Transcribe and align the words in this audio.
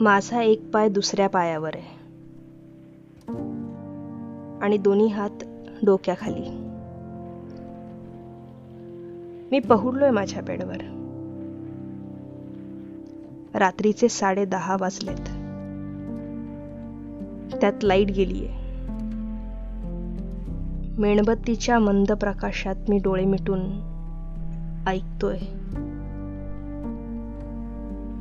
माझा 0.00 0.42
एक 0.42 0.70
पाय 0.70 0.88
दुसऱ्या 0.88 1.28
पायावर 1.28 1.70
आहे. 1.74 1.98
आणि 4.60 4.78
दोन्ही 4.78 5.06
हात 5.06 5.30
डोक्याखाली. 5.84 6.64
मी 9.50 9.58
पहुडलोय 9.58 10.10
माझ्या 10.10 10.42
बेडवर. 10.42 10.76
रात्रीचे 13.54 14.08
साडे 14.08 14.44
दहा 14.44 14.76
वाजलेत. 14.80 15.24
त्यात 17.60 17.84
लाइट 17.84 18.06
गेलीये. 18.06 18.48
मेणबत्तीच्या 20.98 21.78
मंद 21.78 22.12
प्रकाशात 22.12 22.76
मी 22.88 22.98
डोळे 22.98 23.24
मिटून 23.24 23.60
ऐकतोय. 24.86 25.38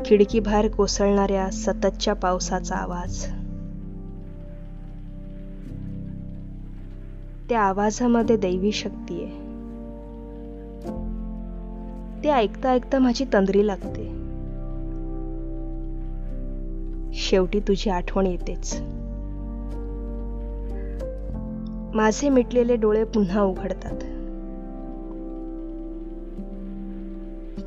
खिडकी 0.06 0.40
बाहेर 0.40 0.72
कोसळणाऱ्या 0.72 1.50
सततच्या 1.50 2.14
पावसाचा 2.14 2.76
आवाज. 2.76 3.26
त्या 7.50 7.62
आवाजामध्ये 7.62 8.38
दैवी 8.38 8.72
शक्ती 8.72 9.24
आहे. 9.24 9.48
ते 12.24 12.30
ऐकता 12.30 12.70
ऐकता 12.70 13.00
माझी 13.00 13.26
तंद्री 13.34 13.68
लागते. 13.68 14.06
शेवटी 17.14 17.60
तुझी 17.60 17.90
आठवण 17.90 18.28
येतेच. 18.28 18.82
माझे 21.96 22.30
मिटलेले 22.30 22.76
डोळे 22.76 23.04
पुन्हा 23.04 23.42
उघडतात. 23.42 23.98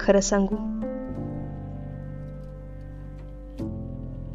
खरं 0.01 0.21
सांगू 0.21 0.57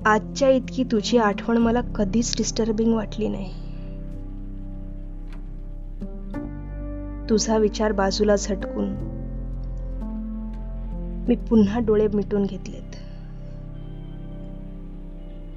आजच्या 0.05 0.49
इतकी 0.49 0.83
तुझी 0.83 1.17
आठवण 1.17 1.57
मला 1.57 1.81
कधीच 1.81 2.37
डिस्टर्बिंग 2.37 2.93
वाटली 2.93 3.27
नाही. 3.27 3.53
तुझा 7.29 7.57
विचार 7.57 7.91
बाजूला 7.91 8.35
झटकून 8.35 8.89
मी 11.27 11.35
पुन्हा 11.35 11.79
डोळे 11.79 12.07
मिटून 12.07 12.45
घेतलेत. 12.45 12.95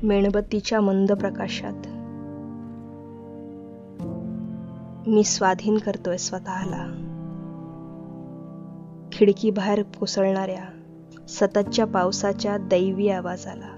मेणबत्तीच्या 0.04 0.80
मंद 0.80 1.12
प्रकाशात 1.12 1.86
मी 5.08 5.24
स्वाधीन 5.24 5.78
करतोय 5.78 6.16
स्वतःला. 6.16 6.86
खिडकी 9.12 9.50
बाहेर 9.50 9.82
कोसळणाऱ्या 9.82 10.64
सततच्या 11.28 11.84
पावसाच्या 11.84 12.56
दैवी 12.56 13.08
आवाजाला. 13.08 13.77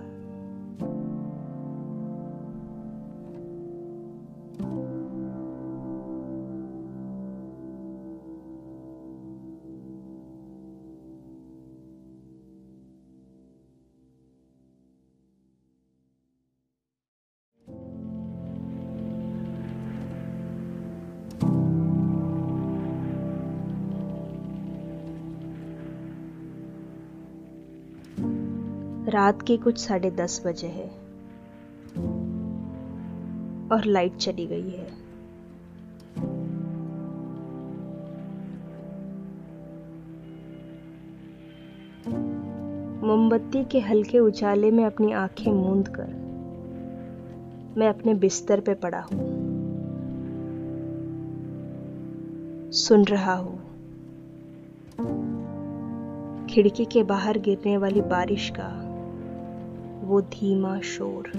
रात 29.11 29.43
के 29.43 29.57
कुछ 29.57 29.79
साढ़े 29.79 30.11
दस 30.11 30.43
बजे 30.47 30.67
है। 30.67 30.89
और 33.73 33.85
लाइट 33.85 34.17
चली 34.17 34.47
गई 34.47 34.71
है। 34.71 35.11
मोमबत्ती 43.05 43.65
के 43.65 43.81
हल्के 43.81 44.19
उजाले 44.19 44.71
में 44.71 44.85
अपनी 44.85 45.13
आँखें 45.13 45.53
मूंद 45.53 45.89
कर 45.89 46.09
मैं 47.77 47.89
अपने 47.89 48.15
बिस्तर 48.15 48.61
पे 48.61 48.75
पड़ा 48.75 49.01
हूँ। 49.01 49.41
सुन 52.71 53.05
रहा 53.05 53.35
हूँ। 53.35 53.59
खिड़की 56.47 56.85
के 56.85 57.03
बाहर 57.03 57.39
गिरने 57.39 57.77
वाली 57.77 58.01
बारिश 58.01 58.51
का 58.51 58.89
वो 60.02 60.20
धीमा 60.20 60.80
शोर। 60.80 61.33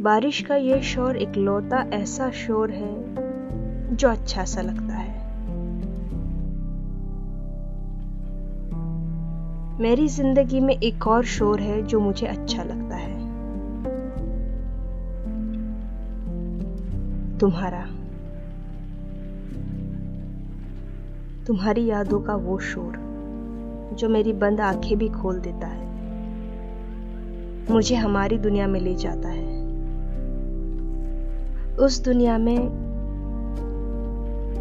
बारिश 0.00 0.40
का 0.40 0.56
ये 0.56 0.82
शोर 0.82 1.16
इकलौता 1.16 1.78
ऐसा 1.78 2.30
शोर 2.30 2.70
है, 2.70 3.16
जो 3.96 4.08
अच्छा 4.08 4.44
सा 4.44 4.60
लगता 4.60 4.94
है। 4.94 5.24
मेरी 9.80 10.08
ज़िंदगी 10.08 10.60
में 10.60 10.74
एक 10.74 11.06
और 11.06 11.24
शोर 11.24 11.60
है, 11.60 11.82
जो 11.82 12.00
मुझे 12.00 12.26
अच्छा 12.26 12.62
लगता 12.62 12.96
है। 12.96 13.14
तुम्हारा। 17.38 17.86
तुम्हारी 21.46 21.86
यादों 21.86 22.20
का 22.20 22.34
वो 22.34 22.58
शोर। 22.58 23.13
जो 23.94 24.08
मेरी 24.08 24.32
बंद 24.32 24.60
आँखें 24.60 24.98
भी 24.98 25.08
खोल 25.08 25.40
देता 25.40 25.66
है। 25.66 25.82
मुझे 27.70 27.94
हमारी 27.94 28.38
दुनिया 28.38 28.66
में 28.66 28.80
ले 28.80 28.94
जाता 28.94 29.28
है। 29.28 29.52
उस 31.76 32.00
दुनिया 32.04 32.38
में 32.38 32.58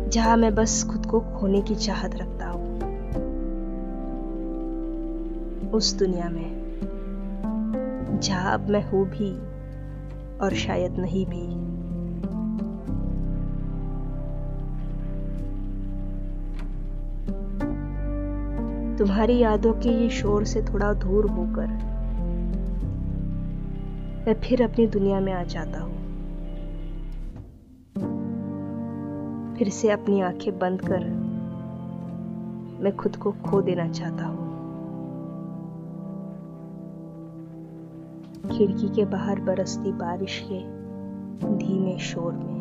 जहाँ 0.10 0.38
मैं 0.38 0.56
बस 0.56 0.84
खुद 0.84 1.06
को 1.06 1.20
खोने 1.20 1.62
की 1.62 1.76
चाहत 1.76 2.16
रखता 2.16 2.48
हूँ, 2.48 2.64
उस 5.72 5.94
दुनिया 5.94 6.30
में 6.30 6.50
जहाँ 8.24 8.54
अब 8.54 8.70
मैं 8.70 8.84
हूँ 8.90 9.06
भी 9.10 9.32
और 10.38 10.54
शायद 10.54 10.98
नहीं 11.00 11.26
भी। 11.26 11.73
तुम्हारी 18.98 19.38
यादों 19.38 19.74
के 19.74 19.90
ये 19.90 20.10
शोर 20.10 20.44
से 20.44 20.62
थोड़ा 20.62 20.94
दूर 20.94 21.30
होकर 21.30 21.68
मैं 24.28 24.34
फिर 24.44 24.64
अपनी 24.64 24.88
दुनिया 24.88 25.20
में 25.20 25.34
आ 25.34 25.44
जाता 25.44 25.80
हूँ। 25.80 25.94
फिर 29.58 29.70
से 29.70 29.90
अपनी 29.90 30.22
आँखें 30.22 30.60
बंद 30.60 30.82
कर 30.82 31.00
मैं 32.84 32.96
खुद 32.96 33.16
को 33.16 33.32
खो 33.32 33.62
देना 33.62 33.88
चाहता 33.88 34.26
हूँ। 34.26 34.44
खिड़की 38.52 38.90
के 38.90 39.06
बाहर 39.06 39.40
बरसती 39.40 39.92
बारिश 39.92 40.46
के 40.52 40.60
धीमे 41.58 41.98
शोर 42.00 42.34
में। 42.34 42.54